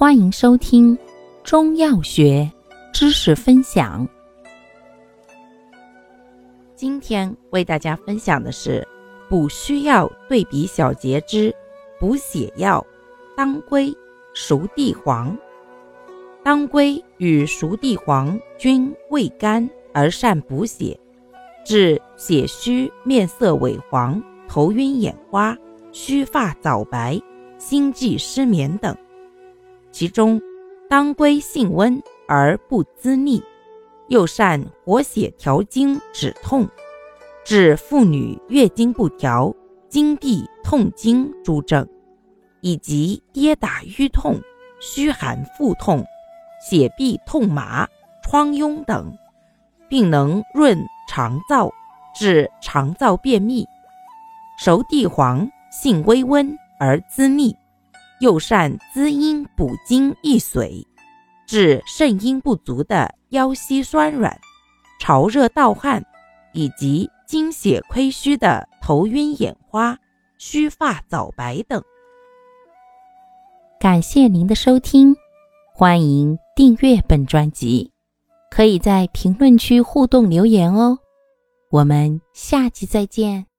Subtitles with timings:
[0.00, 0.96] 欢迎收听
[1.44, 2.50] 中药学
[2.90, 4.08] 知识分享。
[6.74, 8.82] 今天为大家分享的是
[9.28, 11.54] 补虚药对比小节之
[11.98, 12.82] 补血药
[13.36, 13.94] 当归、
[14.32, 15.36] 熟地黄。
[16.42, 20.98] 当归与熟地黄均味甘而善补血，
[21.62, 25.54] 治血虚、面色萎黄、头晕眼花、
[25.92, 27.20] 须发早白、
[27.58, 28.96] 心悸失眠等。
[29.92, 30.40] 其中，
[30.88, 33.42] 当归性温而不滋腻，
[34.08, 36.68] 又善活血调经止痛，
[37.44, 39.54] 治妇女月经不调、
[39.88, 41.86] 经闭痛经诸症，
[42.60, 44.40] 以及跌打瘀痛、
[44.80, 46.04] 虚寒腹痛、
[46.68, 47.86] 血闭痛麻、
[48.22, 49.16] 疮痈等，
[49.88, 51.70] 并能润肠燥，
[52.14, 53.66] 治肠燥便秘。
[54.58, 57.56] 熟地黄性微温而滋腻。
[58.20, 60.84] 又善滋阴补精益髓，
[61.46, 64.38] 治肾阴不足的腰膝酸软、
[65.00, 66.04] 潮热盗汗，
[66.52, 69.98] 以及精血亏虚的头晕眼花、
[70.38, 71.82] 须发早白等。
[73.80, 75.16] 感谢您的收听，
[75.74, 77.90] 欢迎订阅本专辑，
[78.50, 80.98] 可以在评论区互动留言哦。
[81.70, 83.49] 我们下期再见。